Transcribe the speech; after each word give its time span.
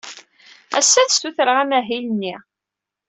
Ass-a, 0.79 1.01
ad 1.03 1.09
ssutren 1.11 1.57
amahil-nni. 1.61 2.35